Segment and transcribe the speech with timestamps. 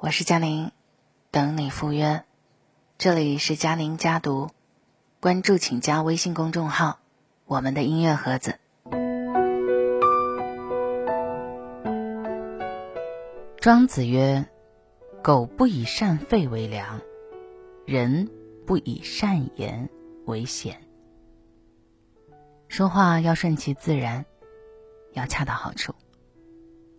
[0.00, 0.70] 我是佳宁，
[1.32, 2.22] 等你赴约。
[2.98, 4.50] 这里是佳宁家读，
[5.18, 7.00] 关注请加微信公众号
[7.46, 8.60] “我们的音乐盒子”。
[13.58, 14.48] 庄子曰
[15.20, 17.00] ：“狗不以善吠为良，
[17.84, 18.30] 人
[18.68, 19.90] 不以善言
[20.26, 20.80] 为贤。”
[22.70, 24.24] 说话要顺其自然，
[25.12, 25.92] 要恰到好处。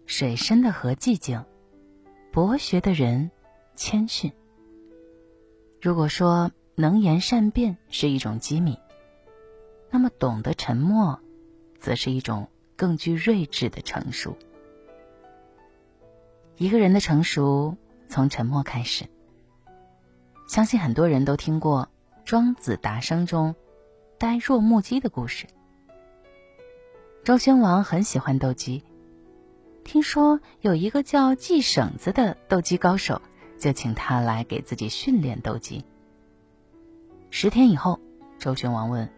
[0.05, 1.45] 水深的河寂静，
[2.31, 3.31] 博学的人
[3.75, 4.31] 谦逊。
[5.81, 8.77] 如果说能言善辩是一种机敏，
[9.89, 11.19] 那么懂得沉默，
[11.79, 14.37] 则是一种更具睿智的成熟。
[16.57, 17.75] 一个人的成熟
[18.07, 19.05] 从沉默开始。
[20.47, 21.89] 相信很多人都听过
[22.25, 23.55] 《庄子达生》中
[24.19, 25.47] 呆若木鸡的故事。
[27.23, 28.83] 周宣王很喜欢斗鸡。
[29.83, 33.21] 听说有一个叫季绳子的斗鸡高手，
[33.57, 35.83] 就请他来给自己训练斗鸡。
[37.31, 37.99] 十天以后，
[38.37, 39.11] 周宣王问：“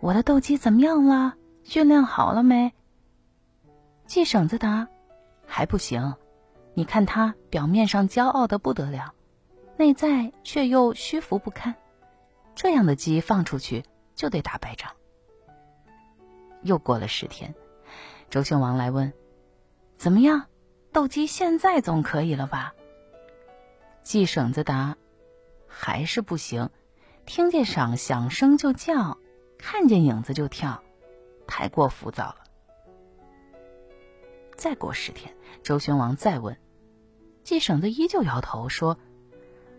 [0.00, 1.34] 我的斗鸡怎么样了？
[1.62, 2.72] 训练好了没？”
[4.06, 4.88] 季绳子答
[5.46, 6.14] ：“还不行。
[6.74, 9.14] 你看他表面上骄傲的不得了，
[9.76, 11.74] 内在却又虚浮不堪。
[12.56, 13.84] 这样的鸡放出去
[14.16, 14.90] 就得打败仗。”
[16.62, 17.54] 又过了十天，
[18.28, 19.12] 周宣王来问。
[20.04, 20.48] 怎么样，
[20.92, 22.74] 斗鸡现在总可以了吧？
[24.02, 24.98] 季绳子答
[25.66, 26.68] ：“还是不行，
[27.24, 29.16] 听见响响声就叫，
[29.56, 30.82] 看见影子就跳，
[31.46, 32.36] 太过浮躁了。”
[34.58, 36.54] 再过十天，周宣王再问，
[37.42, 38.98] 季省子依旧摇头说：“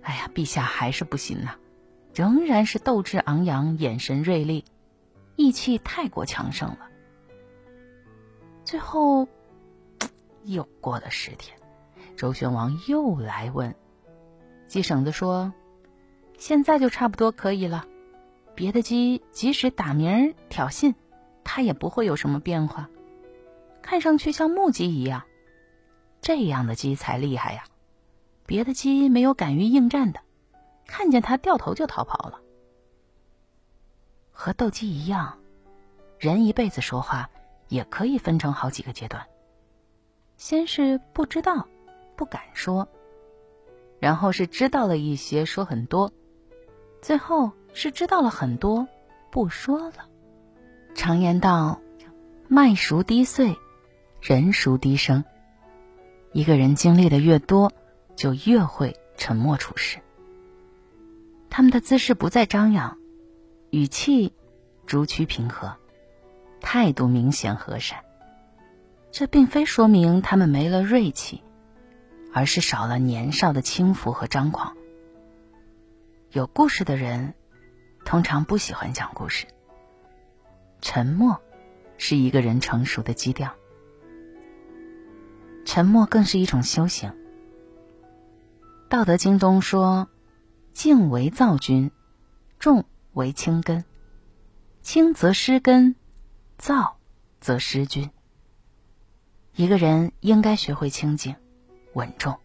[0.02, 1.56] 哎呀，陛下还是不行呐，
[2.16, 4.66] 仍然是斗志昂扬，眼神锐利，
[5.36, 6.90] 意气太过强盛了。”
[8.66, 9.28] 最后。
[10.46, 11.58] 又过了十天，
[12.16, 13.76] 周宣王又来问，
[14.68, 15.54] 鸡绳子说
[16.38, 17.86] ：“现在就差不多可以了。
[18.54, 20.94] 别的鸡即使打鸣挑衅，
[21.44, 22.90] 它也不会有什么变化，
[23.82, 25.24] 看上去像木鸡一样。
[26.22, 27.66] 这样的鸡才厉害呀！
[28.46, 30.22] 别的鸡没有敢于应战的，
[30.88, 32.40] 看见它掉头就逃跑了。
[34.32, 35.38] 和斗鸡一样，
[36.20, 37.30] 人一辈子说话
[37.68, 39.26] 也可以分成好几个阶段。”
[40.38, 41.68] 先是不知道，
[42.16, 42.88] 不敢说，
[44.00, 46.12] 然后是知道了一些，说很多，
[47.02, 48.88] 最后是知道了很多，
[49.32, 50.10] 不说了。
[50.94, 51.82] 常言道
[52.48, 53.58] ：“麦熟低碎，
[54.22, 55.24] 人熟低声。”
[56.32, 57.72] 一个人经历的越多，
[58.16, 60.00] 就越会沉默处事。
[61.50, 62.98] 他们的姿势不再张扬，
[63.72, 64.34] 语气
[64.86, 65.76] 逐趋平和，
[66.60, 68.05] 态度明显和善。
[69.18, 71.42] 这并非说明他们没了锐气，
[72.34, 74.76] 而是少了年少的轻浮和张狂。
[76.32, 77.34] 有故事的人，
[78.04, 79.48] 通常不喜欢讲故事。
[80.82, 81.42] 沉默，
[81.98, 83.56] 是一个人成熟的基调。
[85.64, 87.10] 沉默更是一种修行。
[88.90, 90.10] 《道德经》中说
[90.76, 91.90] ：“静为躁君，
[92.60, 92.84] 重
[93.14, 93.86] 为轻根。
[94.82, 95.96] 轻则失根，
[96.58, 96.98] 躁
[97.40, 98.10] 则失君。”
[99.58, 101.34] 一个人应该学会清静、
[101.94, 102.36] 稳重。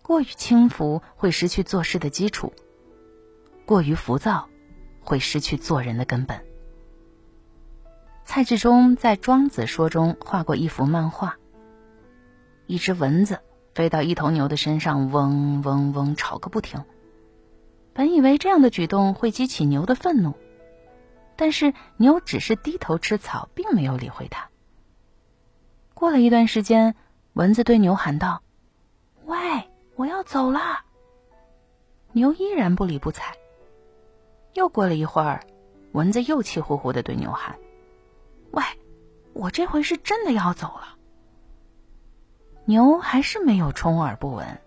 [0.00, 2.54] 过于轻浮会失去做事的基础，
[3.66, 4.48] 过于浮躁
[5.00, 6.42] 会失去做人的根本。
[8.24, 11.36] 蔡志忠在《庄子说》中画过一幅漫画：
[12.66, 13.40] 一只蚊子
[13.74, 16.82] 飞到一头牛的身上，嗡嗡嗡吵个不停。
[17.92, 20.32] 本以为这样的举动会激起牛的愤怒，
[21.36, 24.48] 但是牛只是低头吃草，并没有理会它。
[25.96, 26.94] 过了一段时间，
[27.32, 28.42] 蚊子对牛喊道
[29.24, 29.38] ：“喂，
[29.94, 30.84] 我要走了。”
[32.12, 33.34] 牛依然不理不睬。
[34.52, 35.46] 又过了一会儿，
[35.92, 37.56] 蚊子又气呼呼的对牛喊
[38.52, 38.62] ：“喂，
[39.32, 40.98] 我这回是真的要走了。”
[42.66, 44.60] 牛还是没有充耳不闻。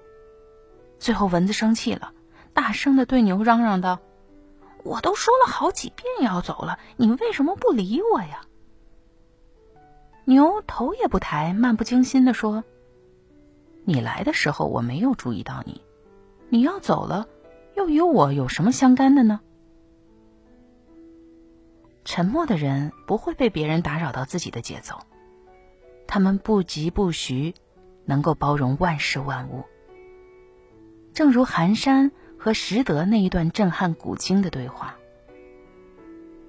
[0.98, 2.12] 最后，蚊子生气了，
[2.56, 4.00] 大声的对牛嚷嚷道
[4.83, 8.42] ：“我都说了好几遍要走了，你为什么不理我呀？”
[10.29, 12.63] 牛头也不抬，漫不经心的说
[13.83, 15.81] ：“你来的时候我没有注意到你，
[16.49, 17.27] 你要走了，
[17.75, 19.41] 又与我有什么相干的呢？”
[22.05, 24.99] 沉默的人不会被别人打扰到自己的节奏，
[26.05, 27.55] 他们不疾不徐，
[28.05, 29.63] 能够包容万事万物。
[31.11, 34.95] 正如寒山和拾得那一段震撼古今的对话：“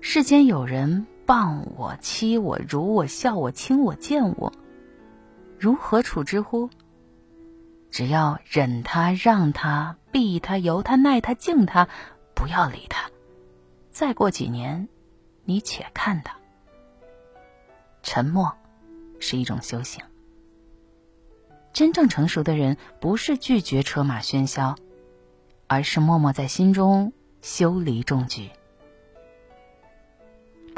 [0.02, 4.52] 世间有人。”谤我、欺我、辱我、笑我、轻我、贱我，
[5.60, 6.68] 如何处之乎？
[7.88, 11.88] 只要忍他、让他、避他、由他、耐他、敬他，
[12.34, 13.08] 不要理他。
[13.92, 14.88] 再过几年，
[15.44, 16.36] 你且看他。
[18.02, 18.52] 沉默
[19.20, 20.02] 是一种修行。
[21.72, 24.74] 真正成熟的人，不是拒绝车马喧嚣，
[25.68, 28.50] 而是默默在心中修篱种菊。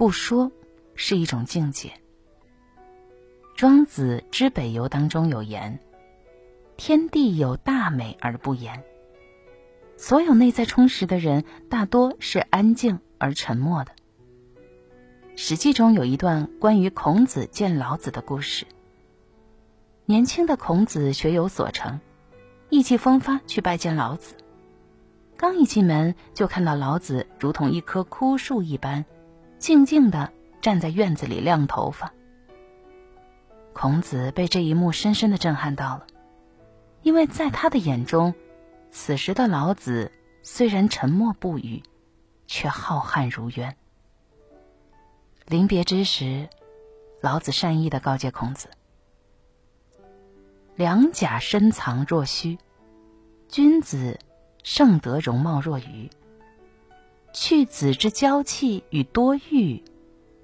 [0.03, 0.51] 不说
[0.97, 1.93] 是一种境界。
[3.55, 5.79] 庄子之北游当中有言
[6.77, 8.83] ：“天地有大美而不言。”
[9.97, 13.93] 所有内在充实的人，大多是安静而沉默的。
[15.37, 18.67] 《史记》中有一段关于孔子见老子的故事。
[20.05, 22.01] 年轻的孔子学有所成，
[22.71, 24.35] 意气风发去拜见老子。
[25.37, 29.05] 刚一进门，就看到老子如同一棵枯树一般，
[29.63, 32.13] 静静的站在院子里晾头发。
[33.73, 36.09] 孔子被这一幕深深的震撼到了，
[37.03, 38.35] 因为在他的眼中，
[38.91, 40.11] 此时的老子
[40.43, 41.81] 虽然沉默不语，
[42.49, 43.77] 却浩瀚如渊。
[45.47, 46.49] 临别之时，
[47.21, 48.69] 老子善意的告诫孔子。
[50.75, 52.59] 良甲深藏若虚，
[53.47, 54.19] 君子
[54.65, 56.11] 盛德容貌若愚。
[57.33, 59.83] 去子之娇气与多欲，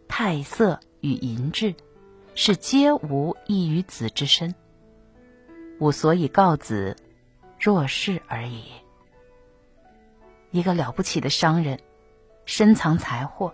[0.09, 1.75] 态色与淫志，
[2.35, 4.55] 是皆无益于子之身。
[5.81, 6.97] 吾所以告子，
[7.61, 8.65] 若是而已。
[10.51, 11.79] 一个了不起的商人，
[12.47, 13.53] 深藏财货，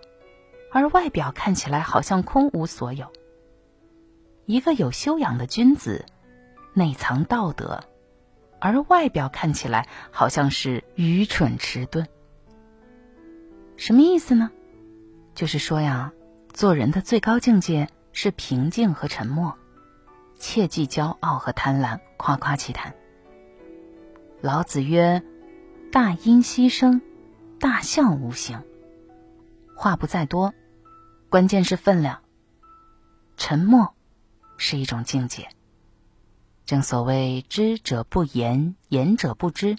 [0.71, 3.11] 而外表看起来好像空无所有。
[4.45, 6.05] 一个有修养的君子。
[6.77, 7.85] 内藏道德，
[8.59, 12.05] 而外表看起来好像是愚蠢迟钝。
[13.77, 14.51] 什么意思呢？
[15.33, 16.13] 就是说呀，
[16.53, 19.57] 做人的最高境界是平静和沉默，
[20.37, 22.95] 切忌骄傲和贪婪，夸夸其谈。
[24.41, 25.23] 老子曰
[25.91, 27.01] ：“大音希声，
[27.59, 28.63] 大象无形。”
[29.75, 30.53] 话不在多，
[31.29, 32.21] 关键是分量。
[33.35, 33.93] 沉默
[34.55, 35.49] 是一种境界。
[36.65, 39.77] 正所谓知者不言，言者不知。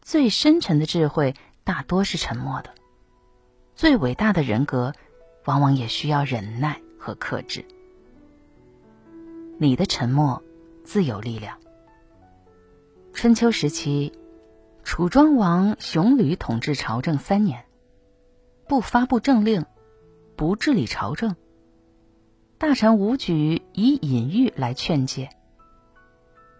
[0.00, 2.74] 最深沉的智慧大多是沉默的，
[3.74, 4.92] 最伟大的人格
[5.44, 7.64] 往往也需要忍耐和克制。
[9.58, 10.42] 你的沉默
[10.84, 11.58] 自有力量。
[13.12, 14.12] 春秋时期，
[14.82, 17.64] 楚庄王熊吕统治朝政三年，
[18.66, 19.64] 不发布政令，
[20.34, 21.36] 不治理朝政。
[22.58, 25.28] 大臣武举以隐喻来劝诫。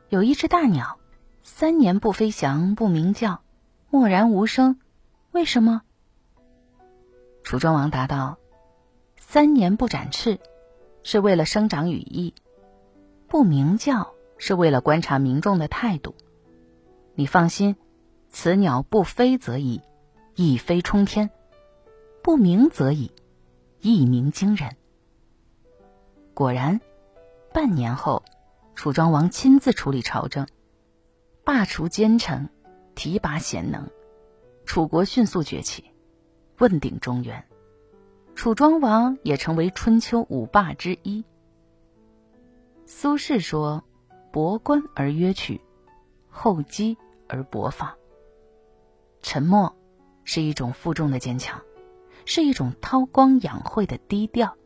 [0.09, 0.99] 有一只大鸟，
[1.43, 3.43] 三年不飞翔，不鸣叫，
[3.89, 4.79] 默然无声，
[5.33, 5.83] 为什么？
[7.43, 8.39] 楚庄王答道
[9.19, 10.39] ：“三年不展翅，
[11.03, 12.35] 是为了生长羽翼；
[13.29, 16.15] 不鸣叫，是为了观察民众的态度。
[17.15, 17.77] 你放心，
[18.29, 19.81] 此鸟不飞则已，
[20.35, 21.29] 一飞冲天；
[22.23, 23.11] 不鸣则已，
[23.81, 24.77] 一鸣惊人。”
[26.35, 26.81] 果然，
[27.53, 28.23] 半年后。
[28.75, 30.47] 楚庄王亲自处理朝政，
[31.45, 32.49] 罢黜奸臣，
[32.95, 33.91] 提拔贤能，
[34.73, 35.85] 楚国迅速崛起，
[36.57, 37.47] 问鼎中原。
[38.35, 41.27] 楚庄王也成为春秋五霸之一。
[42.87, 43.85] 苏轼说
[44.33, 45.61] ：“博观而约取，
[46.31, 46.97] 厚积
[47.29, 47.95] 而薄发。”
[49.21, 49.77] 沉默
[50.25, 51.61] 是一种负重的坚强，
[52.25, 54.57] 是一种韬光养晦的低调。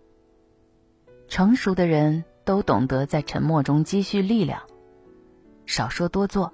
[1.27, 2.25] 成熟的人。
[2.45, 4.63] 都懂得在沉默中积蓄力量，
[5.67, 6.53] 少说多做，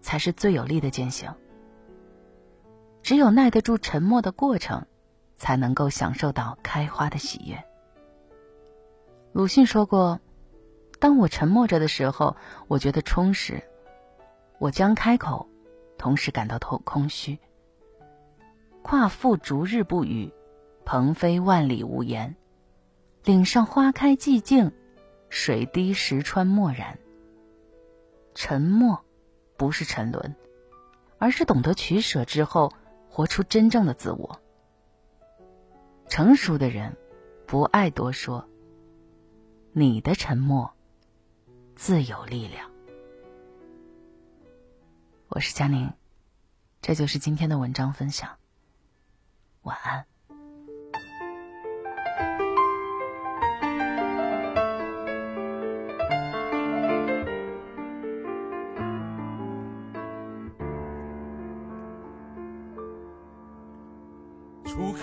[0.00, 1.34] 才是最有力的践行。
[3.06, 4.84] 只有耐得住沉默的过程，
[5.36, 7.64] 才能够享受到开花的喜悦。
[9.30, 10.18] 鲁迅说过
[10.98, 12.36] ：“当我沉默着的时候，
[12.66, 13.62] 我觉得充实；
[14.58, 15.48] 我将开口，
[15.96, 17.38] 同时感到空虚。
[18.82, 20.32] 夸父逐日不语，
[20.84, 22.34] 鹏飞万里无言。
[23.22, 24.72] 岭上花开寂静。”
[25.30, 26.98] 水滴石穿，漠然。
[28.34, 29.04] 沉默，
[29.56, 30.34] 不是沉沦，
[31.18, 32.72] 而是懂得取舍之后，
[33.16, 34.42] 活出真正的自我。
[36.06, 36.98] 成熟的人，
[37.46, 38.46] 不爱多说。
[39.72, 40.74] 你的沉默，
[41.74, 42.70] 自有力量。
[45.28, 45.94] 我是佳宁，
[46.82, 48.36] 这就是今天的文章分享。
[49.62, 50.15] 晚安。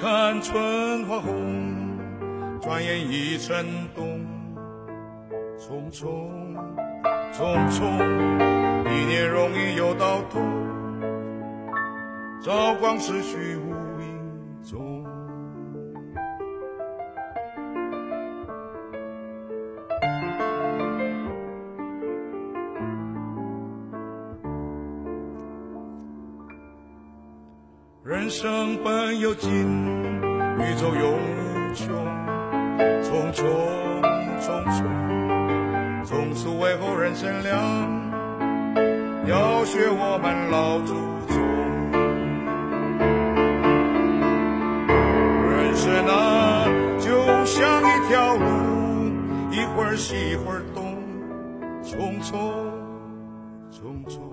[0.02, 1.98] 看春花红，
[2.60, 4.26] 转眼已成冬。
[5.58, 6.30] 匆匆，
[7.32, 7.84] 匆匆。
[8.90, 10.42] 一年容易又到冬，
[12.42, 13.72] 朝光逝去无
[28.06, 31.88] 人生本有尽，宇宙永无穷，
[33.02, 33.46] 匆匆
[34.42, 34.84] 匆匆，
[36.04, 37.58] 从此为后人乘凉，
[39.26, 40.94] 要学我们老祖
[41.30, 41.42] 宗。
[45.50, 46.68] 人生啊，
[47.00, 48.44] 就像一条路，
[49.50, 50.98] 一会儿西一会儿东，
[51.82, 52.52] 匆匆
[53.72, 54.33] 匆匆。